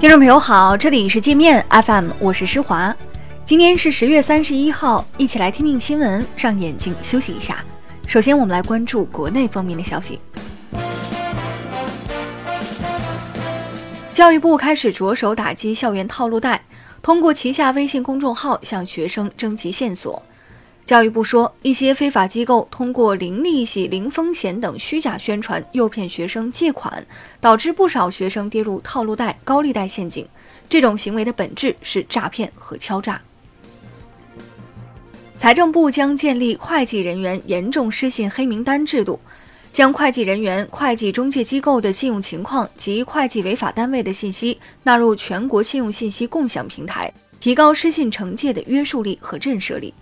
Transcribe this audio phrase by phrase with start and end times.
[0.00, 2.94] 听众朋友好，这里是界面 FM，我是施华。
[3.44, 7.64] 今天是十月三十一号，一起来听听新闻，让眼睛休息一下。
[8.06, 10.20] 首先，我们来关注国内方面的消息。
[14.12, 16.62] 教育部开始着手打击校园套路贷，
[17.02, 20.22] 通过旗下微信公众号向学生征集线索。
[20.88, 27.06] 教育部说，一些非法机构通过零利息、零风险等虚假宣传，诱骗学生借款，
[27.42, 30.26] 导致不少学生跌入套路贷、高利贷陷阱。
[30.66, 33.20] 这种行为的本质是诈骗和敲诈。
[35.36, 39.20] 财政部将建立会计人员严重失信黑名单制度，
[39.70, 49.92] 将会计人员、会计中介机构的信用情况及会计违法单位的信息纳入全国信用信息共享平台，提高失信惩戒的约束力和震慑力。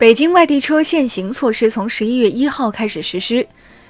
[0.00, 3.46] 北京外地车限行措施从十一月一号开始实施。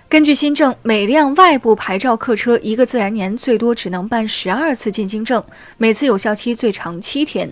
[0.09, 5.41] 根据新政，每辆外部牌照客车一个自然年最多只能办十二次进京证，
[5.79, 7.49] 每次有效期最长七天。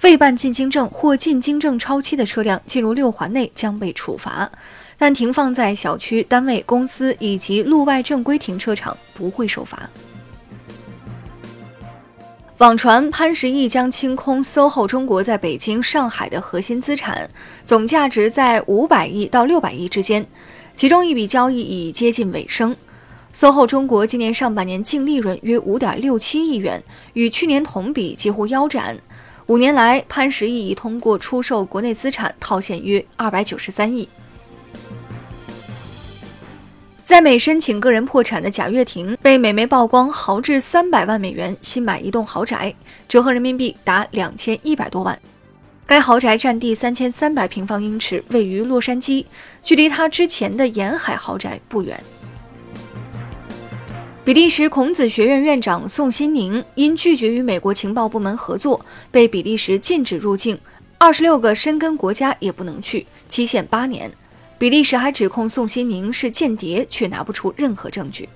[0.00, 4.50] 未办进京证或进京证超期的车辆进入六环内将被处罚，
[4.96, 9.86] 但停放在小区、单位、公司以及路外正规停车场不会受罚。
[12.58, 17.30] 网传潘石屹将清空 SOHO 中国在北京、上海的核心资产，
[17.64, 20.26] 总价值在五百亿到六百亿之间。
[20.74, 22.74] 其中一笔交易已接近尾声。
[23.32, 28.98] SOHO 中国今年上半年净利润约五点六七亿元，与去年同比几乎腰斩。
[29.46, 34.08] 五年来，潘石屹已通过出售国内资产套现约二百九十三亿。
[37.08, 42.74] 在美申请个人破产的贾跃亭被美媒曝光豪掷三百万美元新买一栋豪宅，
[43.08, 45.18] 折合人民币达两千一百多万。
[45.86, 49.24] 该豪宅占地三千三百平方英尺，位于洛杉矶，
[49.62, 51.98] 距离他之前的沿海豪宅不远。
[54.22, 60.60] 比利时孔子学院院长宋新宁因拒绝与美国情报部门合作，被比利时禁止入境，
[60.98, 64.12] 二十六个申根国家也不能去，期限八年。
[64.58, 68.28] 比利时还指控宋欣宁是间谍，却拿不出任何证据。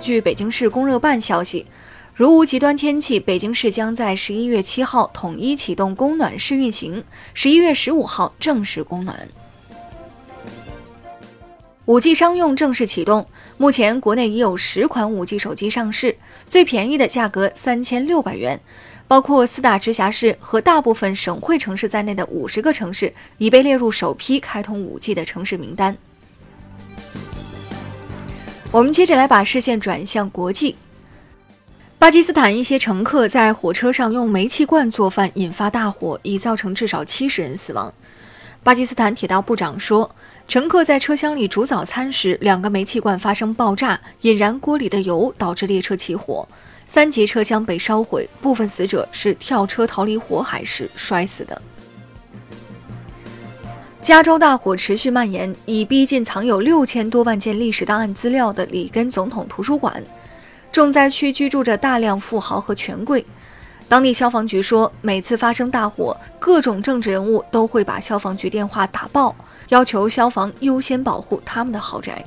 [0.00, 1.66] 据北京市供热办消息，
[2.14, 9.28] 如无极端天气，北京市将在十一月七号统一启动供暖试运行，十一月十五号正式供暖。
[11.86, 13.26] 五 G 商用正式启动，
[13.58, 16.16] 目前国内已有十款五 G 手机上市，
[16.48, 18.58] 最便宜的价格三千六百元。
[19.06, 25.96] 包括四大直辖市和大部分省会城市在内的五十个城市已被列入首批开通 5G 的城市名单。
[28.70, 30.74] 我们接着来把视线转向国际。
[31.96, 37.92] 巴基斯坦一些乘客在火车上用煤气罐做饭，引发大火，已造成至少七十人死亡。
[38.62, 40.14] 巴基斯坦铁道部长说，
[40.48, 46.46] 乘客在车厢里煮早餐时，两个煤气罐发生爆炸，引燃锅里的油，导致列车起火。
[46.86, 51.60] 三节车厢被烧毁，部分死者是跳车逃离火海时摔死的。
[54.02, 60.02] 加州大火持续蔓延，已逼近藏有六千多万件历史档案资料的里根总统图书馆。
[60.70, 63.24] 重灾区居住着大量富豪和权贵。
[63.88, 69.34] 当地消防局说，每次发生大火，各种政治人物都会把消防局电话打爆，
[69.68, 72.24] 要求消防优先保护他们的豪宅。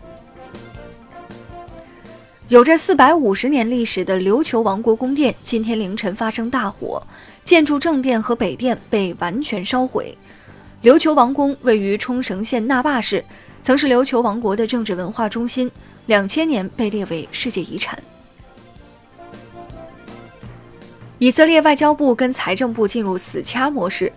[2.50, 7.06] 有着四百五十年历史的琉球王国宫殿今天凌晨发生大火，
[7.44, 10.18] 建筑正殿和北殿被完全烧毁。
[10.82, 13.22] 琉球王宫位于冲绳县那霸市，
[13.62, 15.70] 曾是琉球王国的政治文化中心，
[16.06, 18.02] 两千年被列为世界遗产。
[21.18, 24.10] 以色列外交部跟财政部进入死掐模式，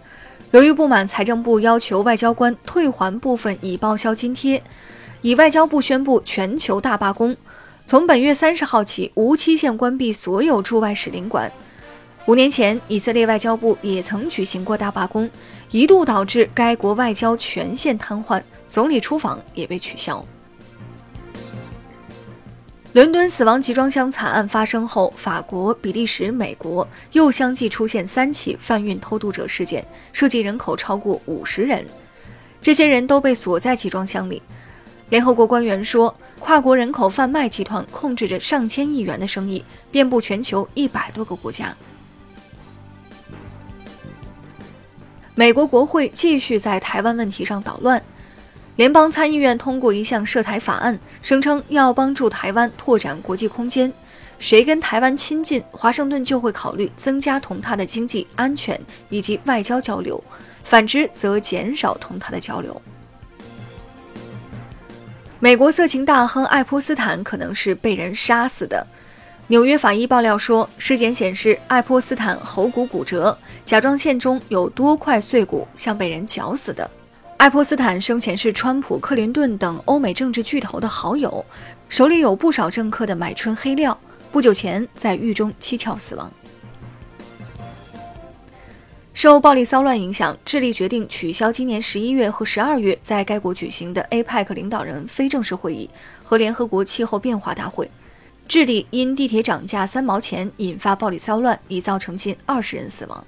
[0.52, 4.62] 由于不满财政部要求外交官退还部分已报销津贴，
[5.20, 7.36] 以外交部宣布全球大罢工。
[7.90, 11.50] 从本月三十号起，无期限关闭所有驻外使领馆。
[12.26, 15.28] 五年前，以色列外交部也曾举行过大罢工，
[15.72, 20.24] 一度导致该国外交全线瘫痪，总理出访也被取消。
[22.92, 31.84] 伦敦死亡集装箱惨案发生后，法国、比利时、美国又相继出现三起贩运偷渡者事件，涉及人口超过五十人，
[32.62, 34.40] 这些人都被锁在集装箱里。
[35.10, 41.74] 联合国官员说，跨国人口贩卖集团控制着上千亿元的生意，遍布全球一百多个国家。
[45.34, 48.00] 美国国会继续在台湾问题上捣乱，
[48.76, 53.92] 联邦参议院通过一项涉台法案，声称要帮助台湾拓展国际空间。
[54.38, 60.22] 谁跟台湾亲近，华盛顿就会考虑增加同他的经济、安全以及外交交流；
[60.62, 62.80] 反之，则减少同他的交流。
[65.42, 68.86] 美国色情大亨爱泼斯坦可能是被人杀死的。
[69.46, 73.34] 纽约法医爆料说，尸检显示爱泼斯坦喉骨骨折，
[73.64, 76.88] 甲状腺中有多块碎骨，像被人绞死的。
[77.38, 81.42] 爱泼斯坦生前是川普、克林顿等欧美政治巨头的好友，
[81.88, 83.98] 手里有不少政客的买春黑料。
[84.30, 86.30] 不久前在狱中蹊跷死亡。
[89.20, 95.90] 受暴力骚乱影响，智利决定取消今年十一月和十二月在该国举行的 APEC 领导人非正式会议
[96.24, 97.90] 和联合国气候变化大会。
[98.48, 103.22] 智利因地铁涨价三毛钱引发暴力骚乱，已造成近二十人死亡。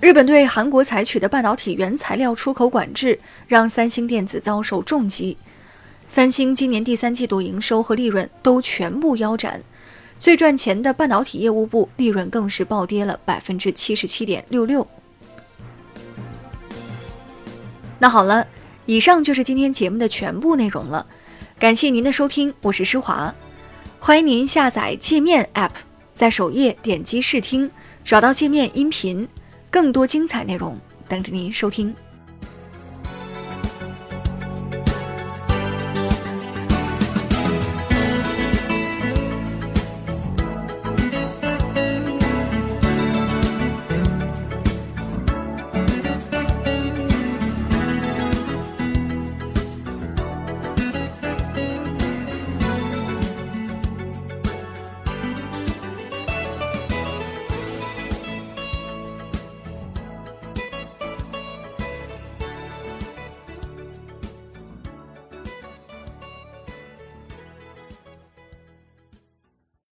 [0.00, 5.36] 日本对韩国采取的半导体原材料出口管制，让三星电子遭受重击。
[6.08, 9.62] 三星今年第三季度营收和利润都全部腰斩，
[10.18, 14.86] 最赚钱的半导体业务部利润更是暴跌了百分之七十七点六六。
[17.98, 18.46] 那好了，
[18.86, 21.06] 以上就是今天节目的全部内容了，
[21.58, 23.34] 感谢您的收听，我是施华，
[23.98, 25.70] 欢迎您下载界面 App，
[26.14, 27.70] 在首页点击试听，
[28.04, 29.28] 找到界面音频。
[29.70, 30.78] 更多精彩内容
[31.08, 31.94] 等着您收听。